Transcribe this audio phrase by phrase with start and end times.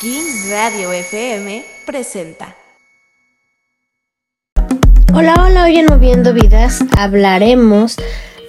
[0.00, 2.54] Kings Radio FM presenta.
[5.12, 7.96] Hola, hola, hoy en Moviendo Vidas hablaremos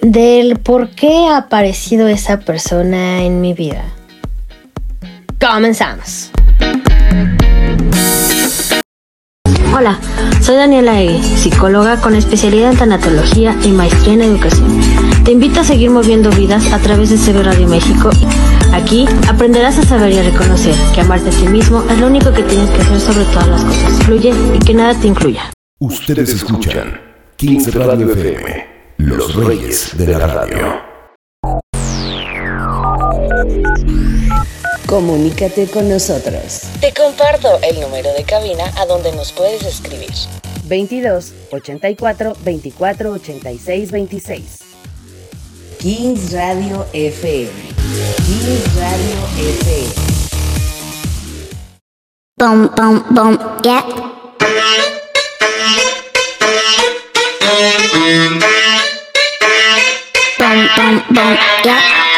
[0.00, 3.82] del por qué ha aparecido esa persona en mi vida.
[5.40, 6.30] Comenzamos.
[9.76, 9.98] Hola,
[10.40, 14.80] soy Daniela Egui, psicóloga con especialidad en tanatología y maestría en educación.
[15.24, 18.10] Te invito a seguir moviendo vidas a través de CB Radio México.
[18.72, 22.32] Aquí aprenderás a saber y a reconocer que amarte a ti mismo es lo único
[22.32, 24.02] que tienes que hacer sobre todas las cosas.
[24.04, 25.52] Fluye y que nada te incluya.
[25.80, 27.00] Ustedes escuchan
[27.36, 28.66] Kings Radio FM,
[28.98, 30.90] los reyes de la radio.
[34.86, 36.62] Comunícate con nosotros.
[36.80, 40.10] Te comparto el número de cabina a donde nos puedes escribir.
[40.64, 44.59] 22 84 24 86 26.
[45.80, 47.48] Kings Radio FM.
[48.28, 49.88] Kings Radio FM.
[52.36, 53.34] Boom, boom, boom,
[53.64, 53.80] yeah.
[60.38, 62.09] Boom, boom, boom, yeah.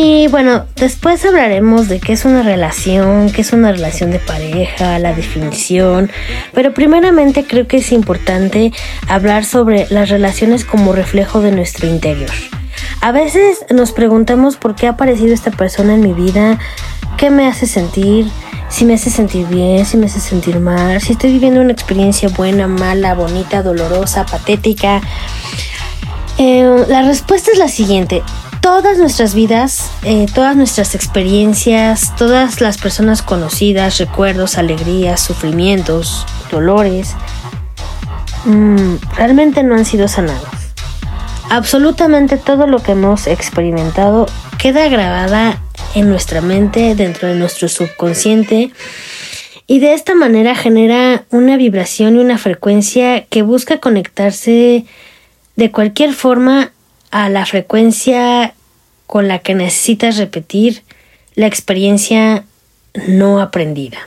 [0.00, 4.96] Y bueno, después hablaremos de qué es una relación, qué es una relación de pareja,
[5.00, 6.08] la definición,
[6.54, 8.72] pero primeramente creo que es importante
[9.08, 12.30] hablar sobre las relaciones como reflejo de nuestro interior.
[13.00, 16.60] A veces nos preguntamos por qué ha aparecido esta persona en mi vida,
[17.16, 18.30] qué me hace sentir,
[18.68, 22.28] si me hace sentir bien, si me hace sentir mal, si estoy viviendo una experiencia
[22.28, 25.00] buena, mala, bonita, dolorosa, patética.
[26.38, 28.22] Eh, la respuesta es la siguiente.
[28.60, 37.14] Todas nuestras vidas, eh, todas nuestras experiencias, todas las personas conocidas, recuerdos, alegrías, sufrimientos, dolores,
[38.44, 40.48] mm, realmente no han sido sanados.
[41.50, 44.26] Absolutamente todo lo que hemos experimentado
[44.58, 45.60] queda grabada
[45.94, 48.70] en nuestra mente, dentro de nuestro subconsciente,
[49.66, 54.84] y de esta manera genera una vibración y una frecuencia que busca conectarse
[55.56, 56.72] de cualquier forma
[57.10, 58.54] a la frecuencia
[59.08, 60.82] con la que necesitas repetir
[61.34, 62.44] la experiencia
[63.08, 63.98] no aprendida.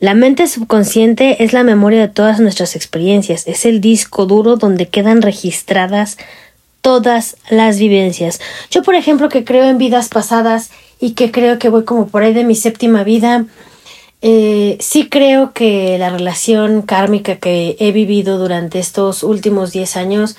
[0.00, 4.88] La mente subconsciente es la memoria de todas nuestras experiencias, es el disco duro donde
[4.88, 6.16] quedan registradas
[6.80, 8.40] todas las vivencias.
[8.70, 12.22] Yo, por ejemplo, que creo en vidas pasadas y que creo que voy como por
[12.22, 13.44] ahí de mi séptima vida,
[14.22, 20.36] eh, sí creo que la relación kármica que he vivido durante estos últimos 10 años,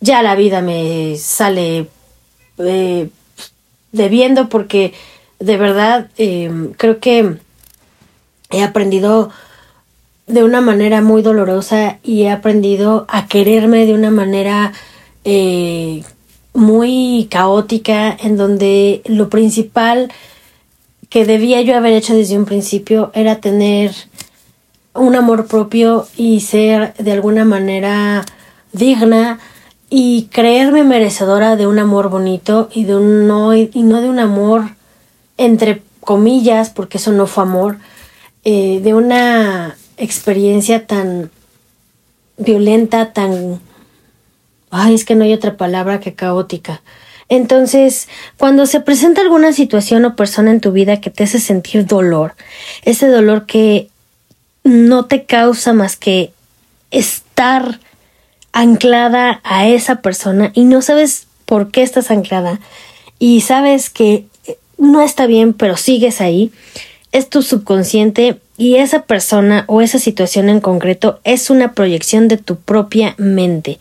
[0.00, 1.88] ya la vida me sale
[3.92, 4.92] debiendo porque
[5.38, 7.36] de verdad eh, creo que
[8.50, 9.30] he aprendido
[10.26, 14.72] de una manera muy dolorosa y he aprendido a quererme de una manera
[15.24, 16.04] eh,
[16.54, 20.12] muy caótica en donde lo principal
[21.08, 23.92] que debía yo haber hecho desde un principio era tener
[24.94, 28.24] un amor propio y ser de alguna manera
[28.72, 29.38] digna
[29.90, 34.20] y creerme merecedora de un amor bonito y de un no y no de un
[34.20, 34.76] amor
[35.36, 37.78] entre comillas porque eso no fue amor
[38.44, 41.30] eh, de una experiencia tan
[42.38, 43.60] violenta tan
[44.70, 46.80] ay es que no hay otra palabra que caótica.
[47.28, 48.08] Entonces,
[48.38, 52.34] cuando se presenta alguna situación o persona en tu vida que te hace sentir dolor,
[52.82, 53.88] ese dolor que
[54.64, 56.32] no te causa más que
[56.90, 57.78] estar
[58.52, 62.60] anclada a esa persona y no sabes por qué estás anclada
[63.18, 64.26] y sabes que
[64.78, 66.50] no está bien, pero sigues ahí,
[67.12, 72.38] es tu subconsciente y esa persona o esa situación en concreto es una proyección de
[72.38, 73.78] tu propia mente.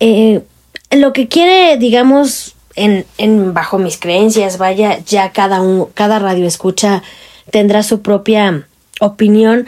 [0.00, 0.42] Eh,
[0.90, 6.46] lo que quiere, digamos, en, en, bajo mis creencias, vaya, ya cada un, cada radio
[6.46, 7.02] escucha
[7.50, 8.66] tendrá su propia
[9.00, 9.66] opinión,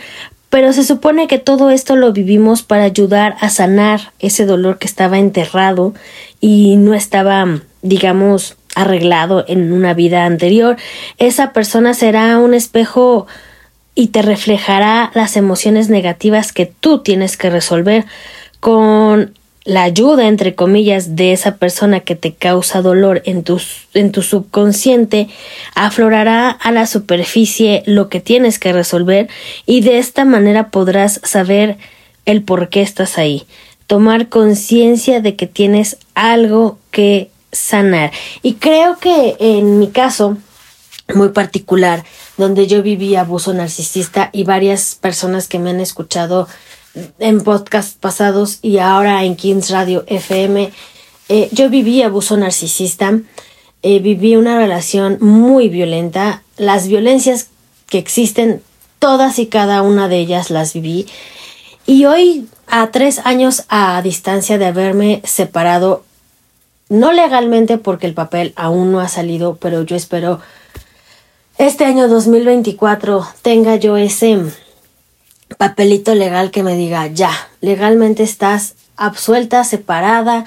[0.50, 4.86] pero se supone que todo esto lo vivimos para ayudar a sanar ese dolor que
[4.86, 5.94] estaba enterrado
[6.40, 10.76] y no estaba, digamos, arreglado en una vida anterior.
[11.18, 13.26] Esa persona será un espejo
[13.94, 18.06] y te reflejará las emociones negativas que tú tienes que resolver
[18.60, 19.34] con
[19.68, 23.60] la ayuda, entre comillas, de esa persona que te causa dolor en tu,
[23.92, 25.28] en tu subconsciente,
[25.74, 29.28] aflorará a la superficie lo que tienes que resolver
[29.66, 31.76] y de esta manera podrás saber
[32.24, 33.44] el por qué estás ahí,
[33.86, 38.10] tomar conciencia de que tienes algo que sanar.
[38.42, 40.38] Y creo que en mi caso
[41.14, 42.04] muy particular,
[42.38, 46.48] donde yo viví abuso narcisista y varias personas que me han escuchado
[47.18, 50.70] en podcasts pasados y ahora en Kings Radio FM.
[51.28, 53.18] Eh, yo viví abuso narcisista,
[53.82, 56.42] eh, viví una relación muy violenta.
[56.56, 57.48] Las violencias
[57.88, 58.62] que existen,
[58.98, 61.06] todas y cada una de ellas las viví.
[61.86, 66.04] Y hoy, a tres años a distancia de haberme separado,
[66.88, 70.40] no legalmente porque el papel aún no ha salido, pero yo espero
[71.58, 74.38] este año 2024 tenga yo ese
[75.56, 77.30] papelito legal que me diga, ya,
[77.60, 80.44] legalmente estás absuelta, separada,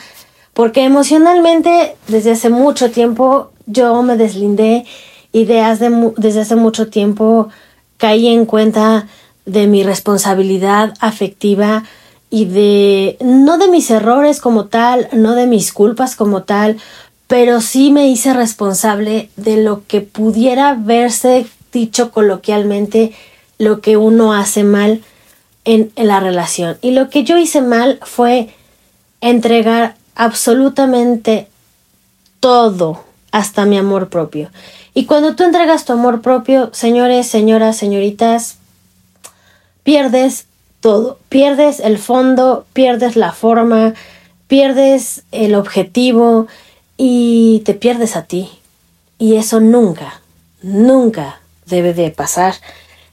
[0.54, 4.86] porque emocionalmente desde hace mucho tiempo yo me deslindé
[5.32, 7.50] ideas de, desde hace mucho tiempo
[7.98, 9.08] caí en cuenta
[9.46, 11.84] de mi responsabilidad afectiva
[12.30, 16.78] y de no de mis errores como tal, no de mis culpas como tal,
[17.28, 23.14] pero sí me hice responsable de lo que pudiera verse dicho coloquialmente
[23.62, 25.04] lo que uno hace mal
[25.66, 26.80] en, la relación.
[26.82, 28.50] Y lo que yo hice mal fue
[29.22, 31.48] entregar absolutamente
[32.40, 34.50] todo, hasta mi amor propio.
[34.96, 38.58] Y cuando tú entregas tu amor propio, señores, señoras, señoritas,
[39.84, 40.48] pierdes
[40.80, 41.20] todo.
[41.30, 43.94] Pierdes el fondo, pierdes la forma,
[44.48, 46.48] pierdes el objetivo
[46.98, 48.50] y te pierdes a ti.
[49.20, 50.20] Y eso nunca,
[50.64, 52.56] nunca debe de pasar.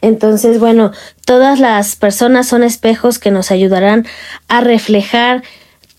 [0.00, 0.92] Entonces, bueno,
[1.24, 4.06] todas las personas son espejos que nos ayudarán
[4.48, 5.42] a reflejar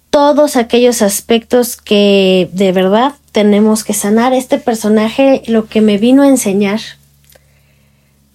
[0.10, 4.34] todos aquellos aspectos que de verdad tenemos que sanar.
[4.34, 6.80] Este personaje lo que me vino a enseñar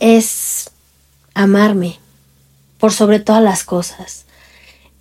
[0.01, 0.71] es
[1.35, 1.99] amarme
[2.79, 4.27] por sobre todas las cosas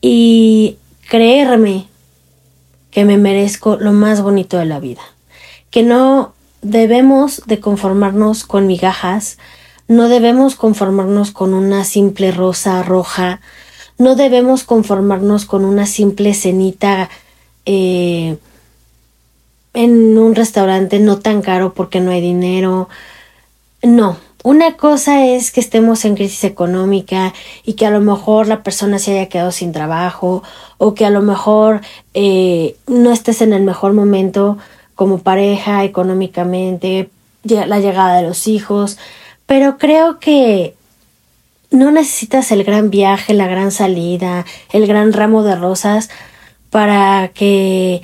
[0.01, 0.77] y
[1.09, 1.87] creerme
[2.91, 5.01] que me merezco lo más bonito de la vida,
[5.69, 9.37] que no debemos de conformarnos con migajas,
[9.93, 13.41] no debemos conformarnos con una simple rosa roja,
[13.97, 17.09] no debemos conformarnos con una simple cenita
[17.65, 18.37] eh,
[19.73, 22.89] en un restaurante no tan caro porque no hay dinero.
[23.83, 28.63] No, una cosa es que estemos en crisis económica y que a lo mejor la
[28.63, 30.41] persona se haya quedado sin trabajo
[30.77, 31.81] o que a lo mejor
[32.15, 34.57] eh, no estés en el mejor momento
[34.95, 37.09] como pareja económicamente,
[37.43, 38.97] la llegada de los hijos,
[39.53, 40.73] pero creo que
[41.69, 46.09] no necesitas el gran viaje, la gran salida, el gran ramo de rosas
[46.71, 48.01] para que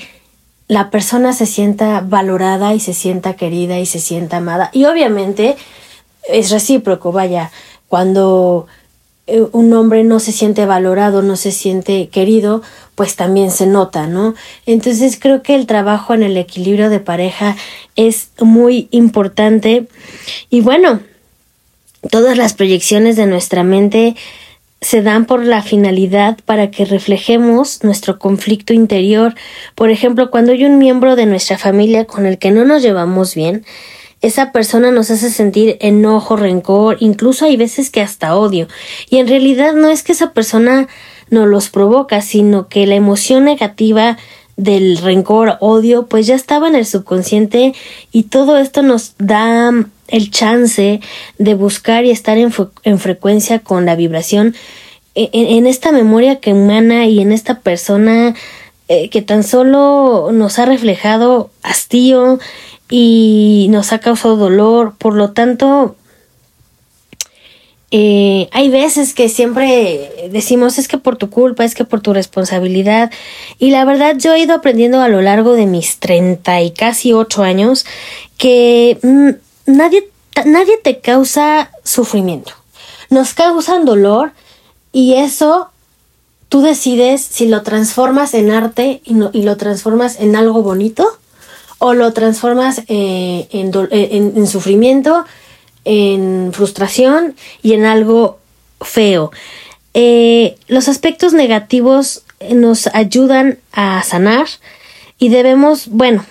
[0.68, 4.70] la persona se sienta valorada y se sienta querida y se sienta amada.
[4.74, 5.56] Y obviamente
[6.28, 7.50] es recíproco, vaya,
[7.88, 8.68] cuando
[9.26, 12.62] eh, un hombre no se siente valorado, no se siente querido,
[12.94, 14.36] pues también se nota, ¿no?
[14.68, 17.56] Entonces creo que el trabajo en el equilibrio de pareja
[17.96, 19.88] es muy importante.
[20.52, 21.00] Y bueno,
[22.10, 24.16] Todas las proyecciones de nuestra mente
[24.82, 29.36] se dan por la finalidad para que reflejemos nuestro conflicto interior.
[29.76, 33.36] Por ejemplo, cuando hay un miembro de nuestra familia con el que no nos llevamos
[33.36, 33.66] bien,
[34.22, 38.68] esa persona nos hace sentir enojo, rencor, incluso hay veces que hasta odio.
[39.10, 40.88] Y en realidad no es que esa persona
[41.30, 44.18] nos los provoca, sino que la emoción negativa
[44.60, 47.74] del rencor, odio, pues ya estaba en el subconsciente
[48.12, 49.72] y todo esto nos da
[50.10, 51.00] el chance
[51.38, 52.54] de buscar y estar en,
[52.84, 54.54] en frecuencia con la vibración
[55.16, 58.36] e, en, esta memoria que humana y en esta persona
[58.90, 62.40] eh, que tan solo nos ha reflejado hastío
[62.90, 64.96] y nos ha causado dolor.
[64.98, 65.96] Por lo tanto,
[67.92, 72.14] eh, hay veces que siempre decimos es que por tu culpa, es que por tu
[72.14, 73.12] responsabilidad.
[73.58, 77.14] Y la verdad yo he ido aprendiendo a lo largo de mis treinta y casi
[77.14, 77.86] ocho años
[78.38, 80.08] que mm, nadie,
[80.46, 82.54] nadie te causa sufrimiento.
[83.10, 84.34] Nos causan dolor
[84.92, 85.70] y eso
[86.48, 91.08] tú decides si lo transformas en arte y, lo transformas en algo bonito
[91.80, 93.72] o lo transformas eh, en,
[94.36, 95.26] en sufrimiento
[95.86, 98.40] en frustración y en algo
[98.82, 99.32] feo.
[99.94, 104.48] Eh, los aspectos negativos nos ayudan a sanar
[105.18, 106.26] y debemos, bueno,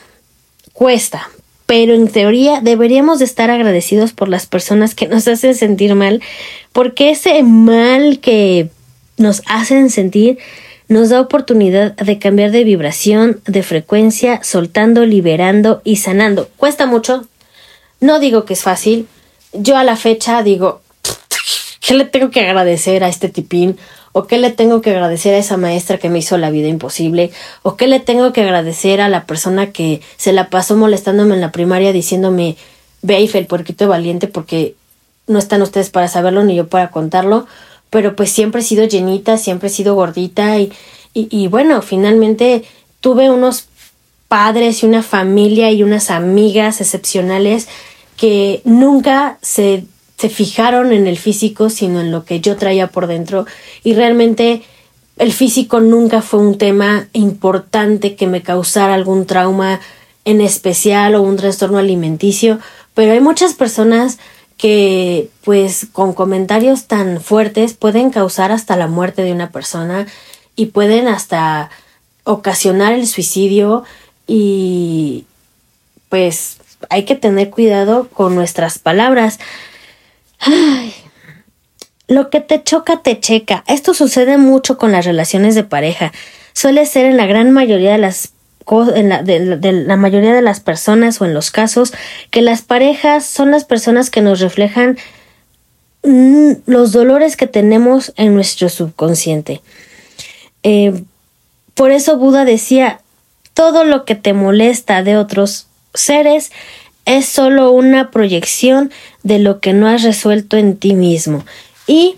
[0.72, 1.28] cuesta,
[1.66, 6.22] pero en teoría deberíamos de estar agradecidos por las personas que nos hacen sentir mal,
[6.72, 8.70] porque ese mal que
[9.18, 10.38] nos hacen sentir
[10.88, 16.48] nos da oportunidad de cambiar de vibración, de frecuencia, soltando, liberando y sanando.
[16.56, 17.28] Cuesta mucho,
[18.00, 19.06] no digo que es fácil,
[19.52, 20.80] yo a la fecha digo,
[21.80, 23.78] ¿qué le tengo que agradecer a este tipín?
[24.12, 27.30] ¿O qué le tengo que agradecer a esa maestra que me hizo la vida imposible?
[27.62, 31.40] ¿O qué le tengo que agradecer a la persona que se la pasó molestándome en
[31.40, 32.56] la primaria diciéndome,
[33.02, 34.74] ve el puerquito valiente porque
[35.26, 37.46] no están ustedes para saberlo ni yo para contarlo?
[37.90, 40.72] Pero pues siempre he sido llenita, siempre he sido gordita y,
[41.14, 42.64] y, y bueno, finalmente
[43.00, 43.66] tuve unos
[44.28, 47.68] padres y una familia y unas amigas excepcionales
[48.18, 49.84] que nunca se
[50.18, 53.46] se fijaron en el físico, sino en lo que yo traía por dentro.
[53.84, 54.62] Y realmente
[55.16, 59.80] el físico nunca fue un tema importante que me causara algún trauma
[60.24, 62.58] en especial o un trastorno alimenticio,
[62.94, 64.18] pero hay muchas personas
[64.56, 70.08] que pues con comentarios tan fuertes pueden causar hasta la muerte de una persona
[70.56, 71.70] y pueden hasta
[72.24, 73.84] ocasionar el suicidio
[74.26, 75.26] y
[76.08, 76.58] pues
[76.90, 79.38] hay que tener cuidado con nuestras palabras.
[82.08, 83.64] Lo que te choca, te checa.
[83.66, 86.12] Esto sucede mucho con las relaciones de pareja.
[86.54, 88.32] Suele ser en la gran mayoría de las
[88.94, 91.94] en la, de, la mayoría de las personas o en los casos
[92.30, 94.98] que las parejas son las personas que nos reflejan
[96.02, 99.62] mm, los dolores que tenemos en nuestro subconsciente.
[100.62, 101.02] Eh,
[101.72, 103.00] por eso Buda decía,
[103.54, 105.67] todo lo que te molesta de otros
[106.00, 106.50] seres
[107.04, 111.44] es solo una proyección de lo que no has resuelto en ti mismo.
[111.86, 112.16] Y,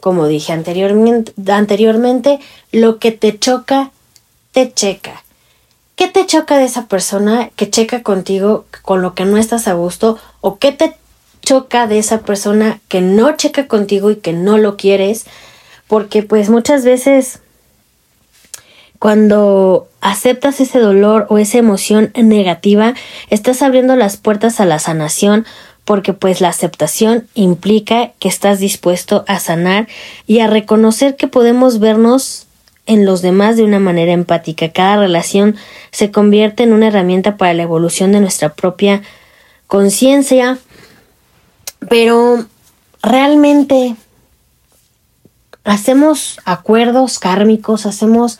[0.00, 2.38] como dije anteriormente, anteriormente
[2.70, 3.90] lo que te choca,
[4.52, 5.24] te checa.
[5.96, 9.74] ¿Qué te choca de esa persona que checa contigo con lo que no estás a
[9.74, 10.18] gusto?
[10.40, 10.94] ¿O qué te
[11.42, 15.26] choca de esa persona que no checa contigo y que no lo quieres?
[15.88, 17.40] Porque pues muchas veces
[19.00, 22.92] cuando aceptas ese dolor o esa emoción negativa,
[23.30, 25.46] estás abriendo las puertas a la sanación
[25.86, 29.88] porque pues la aceptación implica que estás dispuesto a sanar
[30.26, 32.46] y a reconocer que podemos vernos
[32.84, 34.68] en los demás de una manera empática.
[34.68, 35.56] Cada relación
[35.92, 39.00] se convierte en una herramienta para la evolución de nuestra propia
[39.66, 40.58] conciencia.
[41.88, 42.44] Pero
[43.02, 43.96] realmente
[45.64, 48.38] hacemos acuerdos kármicos, hacemos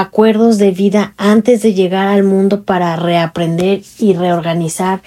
[0.00, 5.00] acuerdos de vida antes de llegar al mundo para reaprender y reorganizar.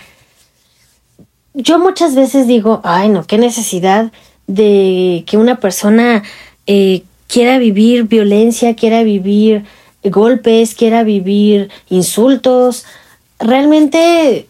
[1.54, 4.12] Yo muchas veces digo, ay no, qué necesidad
[4.48, 6.24] de que una persona
[6.66, 9.66] eh, quiera vivir violencia, quiera vivir
[10.04, 12.86] golpes, quiera vivir insultos.
[13.38, 14.48] Realmente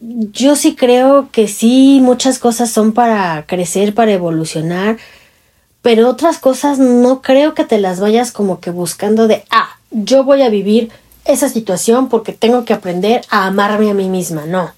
[0.00, 4.96] yo sí creo que sí, muchas cosas son para crecer, para evolucionar,
[5.82, 10.24] pero otras cosas no creo que te las vayas como que buscando de, ah, yo
[10.24, 10.90] voy a vivir
[11.24, 14.46] esa situación porque tengo que aprender a amarme a mí misma.
[14.46, 14.72] No.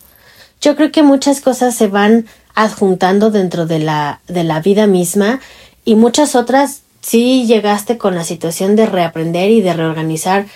[0.60, 5.40] Yo creo que muchas cosas se van adjuntando dentro de la, de la vida misma
[5.84, 10.46] y muchas otras sí llegaste con la situación de reaprender y de reorganizar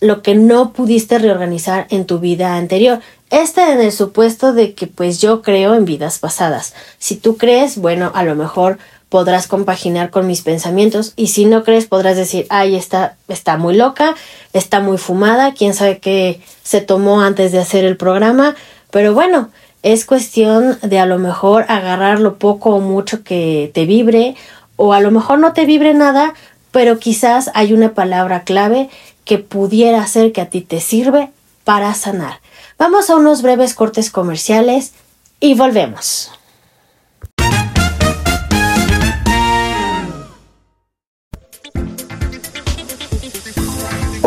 [0.00, 3.00] lo que no pudiste reorganizar en tu vida anterior.
[3.28, 6.74] Este en el supuesto de que pues yo creo en vidas pasadas.
[6.98, 8.78] Si tú crees, bueno, a lo mejor
[9.10, 13.76] podrás compaginar con mis pensamientos y si no crees podrás decir, ay, está, está muy
[13.76, 14.14] loca,
[14.54, 18.54] está muy fumada, quién sabe qué se tomó antes de hacer el programa,
[18.90, 19.50] pero bueno,
[19.82, 24.36] es cuestión de a lo mejor agarrar lo poco o mucho que te vibre
[24.76, 26.32] o a lo mejor no te vibre nada,
[26.70, 28.88] pero quizás hay una palabra clave
[29.24, 31.30] que pudiera ser que a ti te sirve
[31.64, 32.40] para sanar.
[32.78, 34.92] Vamos a unos breves cortes comerciales
[35.40, 36.30] y volvemos.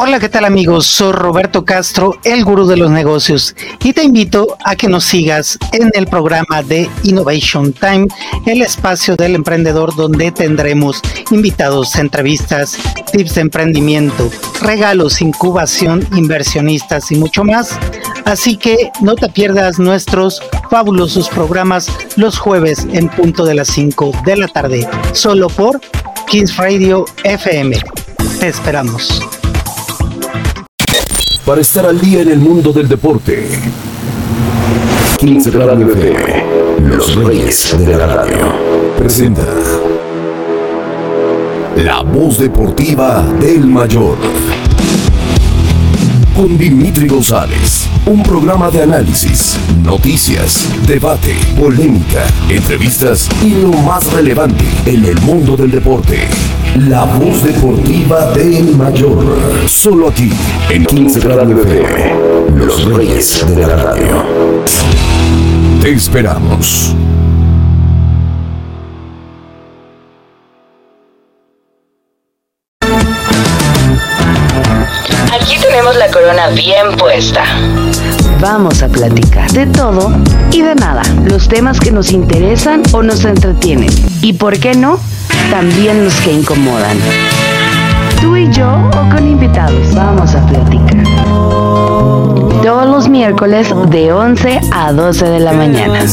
[0.05, 0.85] Hola, ¿qué tal amigos?
[0.85, 5.57] Soy Roberto Castro, el gurú de los negocios, y te invito a que nos sigas
[5.71, 8.07] en el programa de Innovation Time,
[8.45, 12.77] el espacio del emprendedor donde tendremos invitados, entrevistas,
[13.13, 14.29] tips de emprendimiento,
[14.61, 17.79] regalos, incubación, inversionistas y mucho más.
[18.25, 24.11] Así que no te pierdas nuestros fabulosos programas los jueves en punto de las 5
[24.25, 25.79] de la tarde, solo por
[26.27, 27.81] Kings Radio FM.
[28.41, 29.21] Te esperamos
[31.45, 33.49] para estar al día en el mundo del deporte.
[35.17, 38.53] 15 Radio FM, los reyes de la radio,
[38.97, 39.45] presenta
[41.77, 44.17] La voz deportiva del mayor.
[46.35, 54.65] Con Dimitri González, un programa de análisis, noticias, debate, polémica, entrevistas y lo más relevante
[54.85, 56.27] en el mundo del deporte.
[56.75, 59.23] La voz deportiva del mayor.
[59.67, 60.31] Solo aquí,
[60.71, 62.65] en 15 Radio FM.
[62.65, 64.23] Los reyes de la radio.
[65.79, 66.95] Te esperamos.
[75.31, 77.43] Aquí tenemos la corona bien puesta.
[78.41, 80.11] Vamos a platicar de todo
[80.51, 81.03] y de nada.
[81.25, 83.89] Los temas que nos interesan o nos entretienen.
[84.23, 84.99] ¿Y por qué no?
[85.49, 86.97] También los que incomodan.
[88.21, 91.03] Tú y yo o con invitados, vamos a platicar.
[92.63, 96.05] Todos los miércoles de 11 a 12 de la mañana.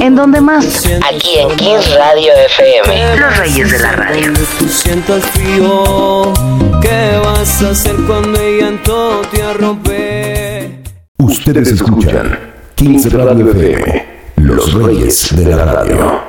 [0.00, 0.86] ¿En dónde más?
[1.12, 3.16] Aquí en Kings Radio FM.
[3.16, 4.32] Los Reyes de la Radio.
[4.58, 6.32] Tú sientas frío.
[6.80, 10.82] ¿Qué vas a hacer cuando el llanto te rompe?
[11.18, 12.38] Ustedes escuchan
[12.76, 14.06] 15 Radio FM,
[14.36, 16.27] los reyes de la radio.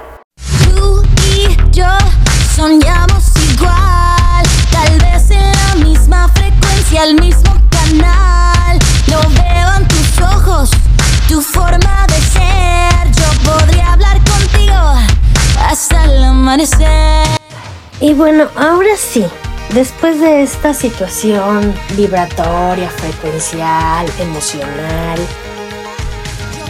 [18.10, 19.24] Y bueno, ahora sí,
[19.76, 25.20] después de esta situación vibratoria, frecuencial, emocional,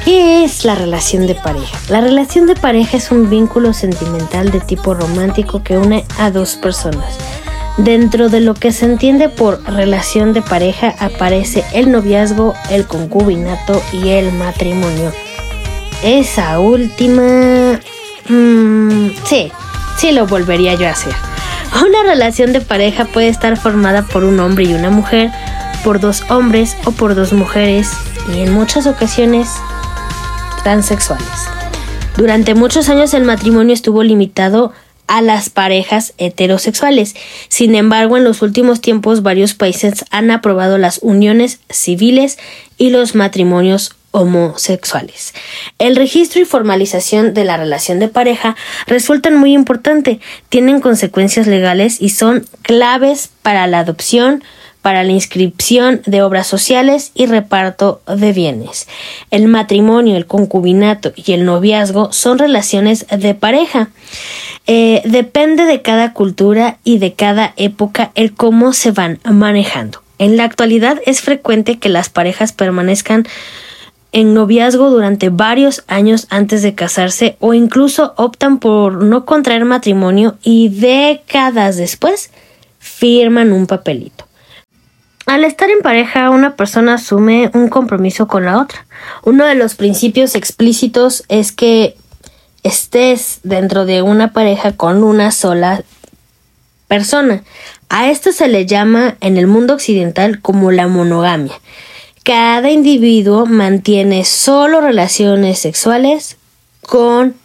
[0.03, 1.79] ¿qué es la relación de pareja?
[1.87, 6.57] La relación de pareja es un vínculo sentimental de tipo romántico que une a dos
[6.57, 7.17] personas.
[7.77, 13.81] Dentro de lo que se entiende por relación de pareja aparece el noviazgo, el concubinato
[13.93, 15.13] y el matrimonio.
[16.03, 17.79] Esa última...
[18.27, 19.53] mm, sí,
[19.97, 21.28] sí lo volvería yo a hacer.
[21.85, 25.31] Una relación de pareja puede estar formada por un hombre y una mujer,
[25.83, 27.89] por dos hombres o por dos mujeres
[28.33, 29.47] y en muchas ocasiones
[30.63, 31.27] transexuales.
[32.17, 34.73] Durante muchos años el matrimonio estuvo limitado
[35.07, 37.15] a las parejas heterosexuales.
[37.47, 42.37] Sin embargo, en los últimos tiempos varios países han aprobado las uniones civiles
[42.77, 45.33] y los matrimonios homosexuales.
[45.77, 48.55] El registro y formalización de la relación de pareja
[48.87, 54.43] resultan muy importante, tienen consecuencias legales y son claves para la adopción,
[54.81, 58.87] para la inscripción de obras sociales y reparto de bienes.
[59.29, 63.89] El matrimonio, el concubinato y el noviazgo son relaciones de pareja.
[64.67, 70.01] Eh, depende de cada cultura y de cada época el cómo se van manejando.
[70.17, 73.25] En la actualidad es frecuente que las parejas permanezcan
[74.11, 80.37] en noviazgo durante varios años antes de casarse o incluso optan por no contraer matrimonio
[80.43, 82.31] y décadas después
[82.79, 84.25] firman un papelito.
[85.25, 88.87] Al estar en pareja, una persona asume un compromiso con la otra.
[89.23, 91.95] Uno de los principios explícitos es que
[92.63, 95.83] estés dentro de una pareja con una sola
[96.87, 97.43] persona.
[97.89, 101.53] A esto se le llama en el mundo occidental como la monogamia.
[102.23, 106.37] Cada individuo mantiene solo relaciones sexuales
[106.81, 107.35] con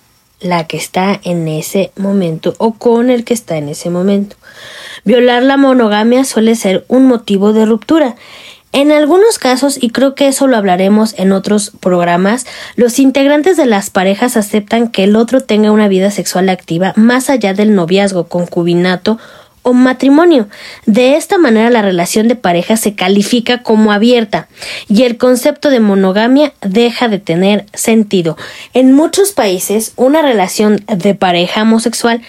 [0.41, 4.37] la que está en ese momento o con el que está en ese momento.
[5.05, 8.17] Violar la monogamia suele ser un motivo de ruptura.
[8.73, 13.67] En algunos casos, y creo que eso lo hablaremos en otros programas, los integrantes de
[13.67, 18.27] las parejas aceptan que el otro tenga una vida sexual activa más allá del noviazgo,
[18.27, 19.19] concubinato
[19.65, 20.49] o matrimonio.
[20.87, 24.47] De esta manera la relación de pareja se califica como abierta
[24.89, 28.37] y el concepto de monogamia deja de tener sentido.
[28.73, 32.23] En muchos países una relación de pareja homosexual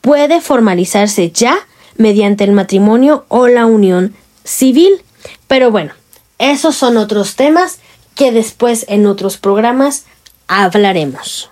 [0.00, 1.56] puede formalizarse ya
[1.96, 5.02] mediante el matrimonio o la unión civil.
[5.46, 5.92] Pero bueno,
[6.38, 7.78] esos son otros temas
[8.14, 10.06] que después en otros programas
[10.46, 11.50] hablaremos.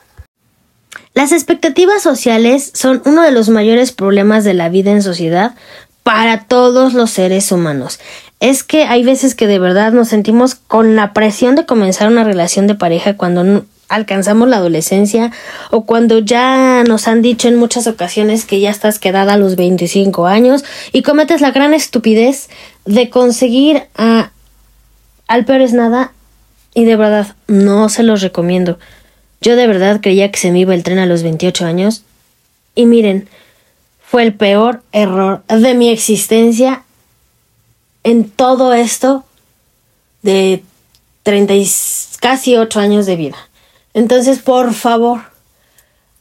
[1.16, 5.54] Las expectativas sociales son uno de los mayores problemas de la vida en sociedad
[6.02, 7.98] para todos los seres humanos.
[8.38, 12.22] Es que hay veces que de verdad nos sentimos con la presión de comenzar una
[12.22, 15.32] relación de pareja cuando no alcanzamos la adolescencia
[15.70, 19.56] o cuando ya nos han dicho en muchas ocasiones que ya estás quedada a los
[19.56, 22.50] 25 años y cometes la gran estupidez
[22.84, 24.32] de conseguir a
[25.28, 26.12] al peor es nada
[26.74, 28.78] y de verdad no se los recomiendo.
[29.46, 32.02] Yo de verdad creía que se me iba el tren a los 28 años
[32.74, 33.28] y miren,
[34.00, 36.82] fue el peor error de mi existencia
[38.02, 39.24] en todo esto
[40.22, 40.64] de
[41.22, 41.70] 30 y
[42.18, 43.36] casi 8 años de vida.
[43.94, 45.20] Entonces, por favor,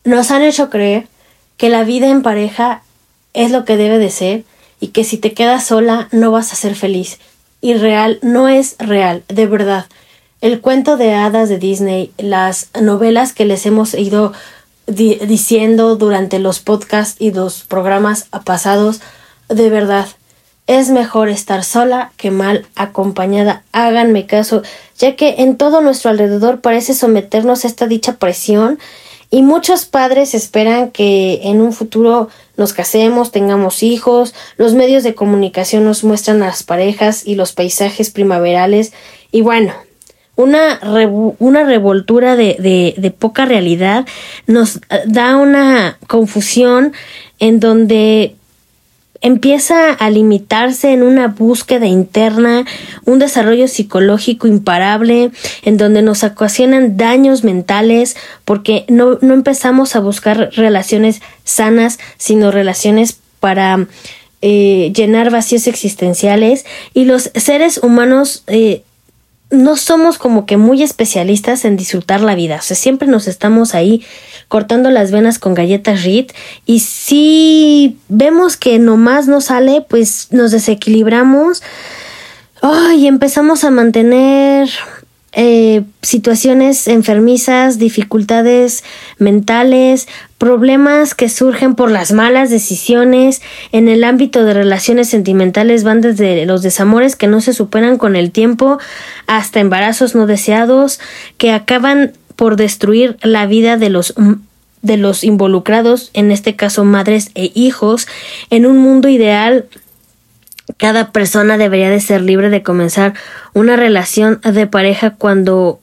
[0.04, 1.08] nos han hecho creer
[1.58, 2.84] que la vida en pareja
[3.34, 4.44] es lo que debe de ser
[4.80, 7.18] y que si te quedas sola no vas a ser feliz.
[7.60, 9.88] Y real no es real, de verdad.
[10.46, 14.32] El cuento de hadas de Disney, las novelas que les hemos ido
[14.86, 19.02] di diciendo durante los podcasts y los programas pasados,
[19.50, 20.06] de verdad,
[20.68, 23.64] es mejor estar sola que mal acompañada.
[23.72, 24.62] Háganme caso,
[25.00, 28.78] ya que en todo nuestro alrededor parece someternos a esta dicha presión
[29.32, 35.16] y muchos padres esperan que en un futuro nos casemos, tengamos hijos, los medios de
[35.16, 38.94] comunicación nos muestran a las parejas y los paisajes primaverales
[39.32, 39.74] y bueno,
[40.36, 40.80] una,
[41.40, 44.06] una revoltura de, de, poca realidad
[44.48, 46.94] nos da una confusión
[47.40, 48.36] en donde
[49.22, 52.66] empieza a limitarse en una búsqueda interna,
[53.06, 55.32] un desarrollo psicológico imparable,
[55.64, 62.52] en donde nos ocasionan daños mentales, porque no, no empezamos a buscar relaciones sanas, sino
[62.52, 63.88] relaciones para
[64.42, 66.66] eh, llenar vacíos existenciales.
[66.94, 68.84] Y los seres humanos eh,
[69.52, 73.76] no somos como que muy especialistas en disfrutar la vida, o sea, siempre nos estamos
[73.76, 74.04] ahí
[74.48, 76.34] cortando las venas con galletas Rit
[76.66, 81.62] y si vemos que nomás no sale, pues nos desequilibramos.
[82.98, 84.70] Y empezamos a mantener
[85.36, 88.86] eh, situaciones enfermizas, dificultades
[89.20, 93.42] mentales, problemas que surgen por las malas decisiones
[93.74, 98.16] en el ámbito de relaciones sentimentales van desde los desamores que no se superan con
[98.16, 98.80] el tiempo
[99.28, 101.02] hasta embarazos no deseados
[101.38, 104.16] que acaban por destruir la vida de los
[104.82, 108.08] de los involucrados, en este caso madres e hijos,
[108.52, 109.66] en un mundo ideal
[110.78, 113.14] cada persona debería de ser libre de comenzar
[113.54, 115.80] una relación de pareja cuando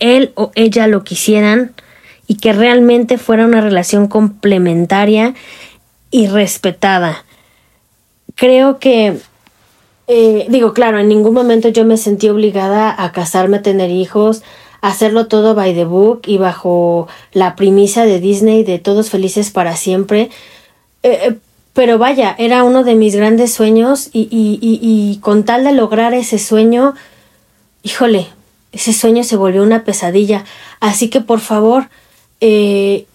[0.00, 1.72] él o ella lo quisieran
[2.26, 5.34] y que realmente fuera una relación complementaria
[6.10, 7.24] y respetada.
[8.34, 9.18] Creo que,
[10.06, 14.42] eh, digo, claro, en ningún momento yo me sentí obligada a casarme, a tener hijos,
[14.80, 19.76] hacerlo todo by the book y bajo la premisa de Disney de todos felices para
[19.76, 20.30] siempre.
[21.02, 21.36] Eh, eh,
[21.72, 26.14] pero vaya, era uno de mis grandes sueños y, y, y, con tal de lograr
[26.14, 26.94] ese sueño,
[27.82, 28.26] híjole,
[28.72, 30.44] ese sueño se volvió una pesadilla.
[30.80, 31.88] Así que por favor,
[32.40, 33.06] eh,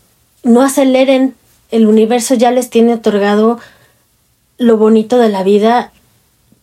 [0.43, 1.35] no aceleren,
[1.71, 3.59] el universo ya les tiene otorgado
[4.57, 5.91] lo bonito de la vida,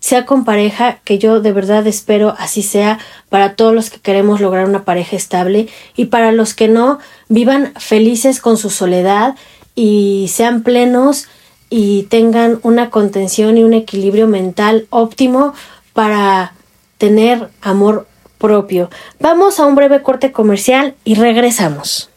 [0.00, 4.40] sea con pareja, que yo de verdad espero así sea para todos los que queremos
[4.40, 9.36] lograr una pareja estable y para los que no, vivan felices con su soledad
[9.74, 11.28] y sean plenos
[11.74, 15.54] y tengan una contención y un equilibrio mental óptimo
[15.94, 16.52] para
[16.98, 18.06] tener amor
[18.36, 18.90] propio.
[19.18, 22.10] Vamos a un breve corte comercial y regresamos.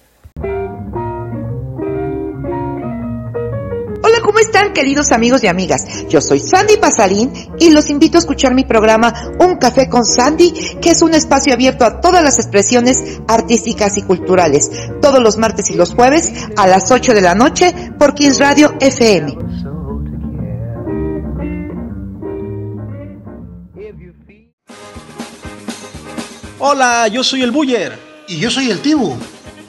[4.07, 6.05] Hola, ¿cómo están queridos amigos y amigas?
[6.09, 10.51] Yo soy Sandy Pasarín y los invito a escuchar mi programa Un Café con Sandy,
[10.79, 14.69] que es un espacio abierto a todas las expresiones artísticas y culturales,
[15.01, 18.75] todos los martes y los jueves a las 8 de la noche por Kings Radio
[18.79, 19.37] FM.
[26.59, 27.97] Hola, yo soy el Buller.
[28.27, 29.15] Y yo soy el Tibu.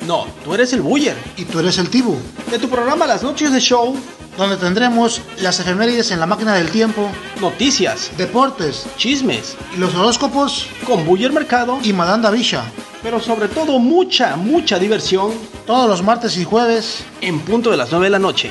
[0.07, 1.17] No, tú eres el Buller.
[1.37, 2.17] Y tú eres el Tibu.
[2.51, 3.97] De tu programa Las Noches de Show
[4.37, 10.69] donde tendremos las efemérides en la máquina del tiempo, noticias, deportes, chismes y los horóscopos
[10.87, 12.65] con Buller Mercado y Madanda Villa.
[13.03, 15.33] Pero sobre todo mucha, mucha diversión
[15.67, 18.51] todos los martes y jueves en punto de las 9 de la noche.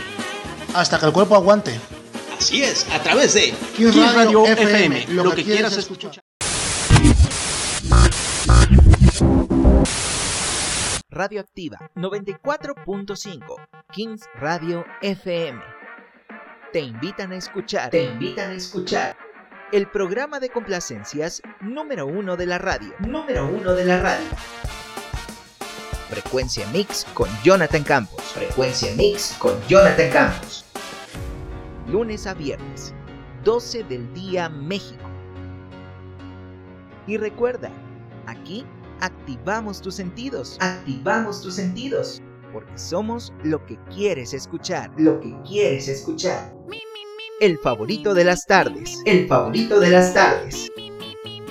[0.73, 1.79] Hasta que el cuerpo aguante.
[2.37, 6.24] Así es, a través de Kings Radio, FM, lo, que, quieras escuchar.
[11.15, 13.55] Radioactiva 94.5
[13.93, 15.61] Kings Radio FM.
[16.73, 17.89] Te invitan a escuchar.
[17.89, 19.15] Te invitan a escuchar.
[19.71, 22.93] El programa de complacencias número uno de la radio.
[22.99, 24.27] Número uno de la radio.
[26.09, 28.21] Frecuencia Mix con Jonathan Campos.
[28.33, 30.65] Frecuencia Mix con Jonathan Campos.
[31.87, 32.93] Lunes a viernes,
[33.45, 35.09] 12 del día México.
[37.07, 37.71] Y recuerda,
[38.27, 38.65] aquí
[39.01, 40.57] activamos tus sentidos.
[40.59, 42.21] Activamos tus sentidos.
[42.53, 44.91] Porque somos lo que quieres escuchar.
[44.97, 46.55] Lo que quieres escuchar.
[47.41, 49.01] El favorito de las tardes.
[49.05, 50.71] El favorito de las tardes.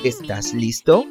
[0.03, 1.05] ¿Estás listo?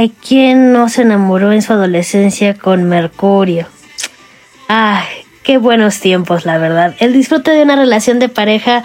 [0.00, 3.66] Ay, ¿quién no se enamoró en su adolescencia con Mercurio?
[4.66, 5.04] Ay,
[5.42, 6.94] qué buenos tiempos, la verdad.
[7.00, 8.82] El disfrute de una relación de pareja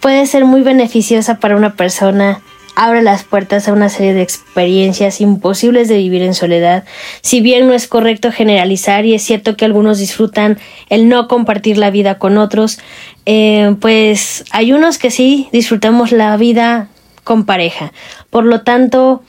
[0.00, 2.40] puede ser muy beneficiosa para una persona.
[2.74, 6.84] Abre las puertas a una serie de experiencias imposibles de vivir en soledad.
[7.20, 10.56] Si bien no es correcto generalizar y es cierto que algunos disfrutan
[10.88, 12.78] el no compartir la vida con otros,
[13.26, 16.88] eh, pues hay unos que sí disfrutamos la vida
[17.24, 17.92] con pareja.
[18.30, 19.22] Por lo tanto,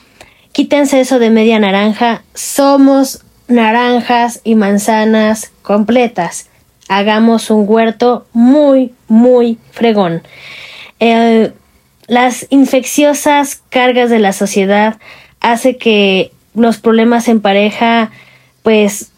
[0.58, 2.24] Quítense eso de media naranja.
[2.34, 6.48] Somos naranjas y manzanas completas.
[6.88, 10.24] Hagamos un huerto muy, muy fregón.
[10.98, 11.52] Eh,
[12.08, 14.98] las infecciosas cargas de la sociedad
[15.38, 18.10] hace que los problemas en pareja
[18.64, 19.12] pues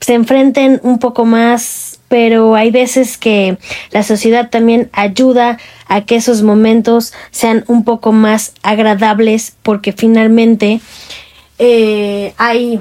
[0.00, 3.58] se enfrenten un poco más, pero hay veces que
[3.90, 10.80] la sociedad también ayuda a que esos momentos sean un poco más agradables porque finalmente
[11.58, 12.80] eh, hay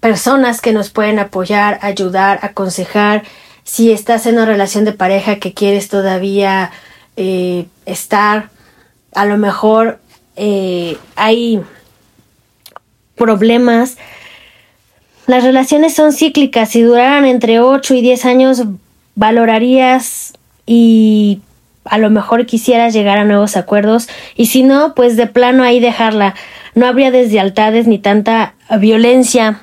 [0.00, 3.22] personas que nos pueden apoyar, ayudar, aconsejar.
[3.64, 6.72] Si estás en una relación de pareja que quieres todavía
[7.16, 8.50] eh, estar,
[9.14, 10.00] a lo mejor
[10.36, 11.60] eh, hay
[13.14, 13.96] problemas
[15.26, 16.70] las relaciones son cíclicas.
[16.70, 18.62] Si duraran entre 8 y 10 años,
[19.14, 20.34] valorarías
[20.66, 21.40] y
[21.84, 24.08] a lo mejor quisieras llegar a nuevos acuerdos.
[24.36, 26.34] Y si no, pues de plano ahí dejarla.
[26.74, 29.60] No habría deslealtades ni tanta violencia.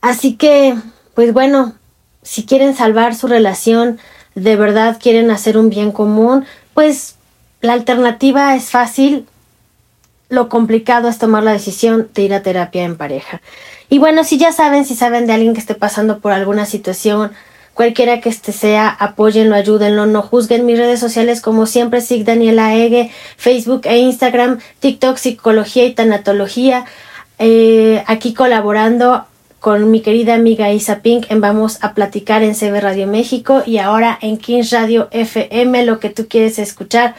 [0.00, 0.74] Así que,
[1.14, 1.74] pues bueno,
[2.22, 3.98] si quieren salvar su relación,
[4.34, 7.16] de verdad quieren hacer un bien común, pues
[7.60, 9.26] la alternativa es fácil.
[10.34, 13.40] Lo complicado es tomar la decisión de ir a terapia en pareja.
[13.88, 17.32] Y bueno, si ya saben, si saben de alguien que esté pasando por alguna situación,
[17.74, 20.66] cualquiera que este sea, apóyenlo, ayúdenlo, no juzguen.
[20.66, 26.86] Mis redes sociales como siempre, SIG Daniela Ege, Facebook e Instagram, TikTok, Psicología y Tanatología,
[27.38, 29.26] eh, aquí colaborando
[29.64, 33.78] con mi querida amiga Isa Pink en Vamos a Platicar en CB Radio México y
[33.78, 37.14] ahora en Kings Radio FM, lo que tú quieres escuchar,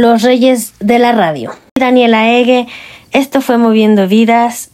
[0.00, 1.52] los reyes de la radio.
[1.78, 2.66] Daniela Ege,
[3.12, 4.70] esto fue Moviendo Vidas,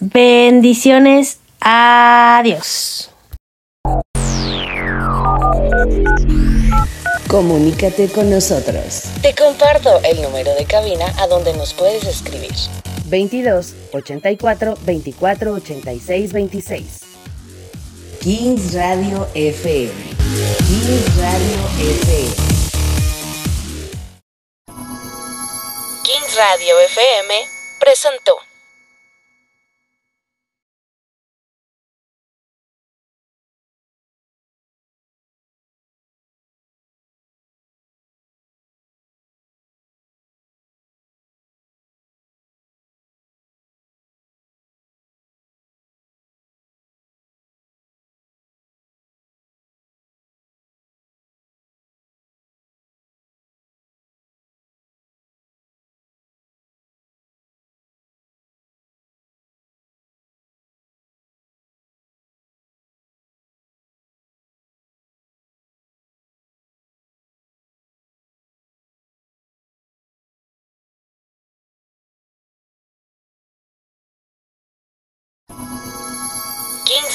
[0.00, 1.38] Bendiciones.
[1.60, 3.10] Adiós.
[7.26, 9.04] Comunícate con nosotros.
[9.22, 12.52] Te comparto el número de cabina a donde nos puedes escribir.
[13.06, 17.00] 22 84 24 86 26.
[18.20, 19.92] Kings Radio FM.
[20.68, 22.53] Kings Radio FM.
[26.32, 28.38] Radio FM presentó.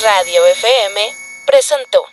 [0.02, 1.14] Radio FM
[1.46, 2.06] presentó.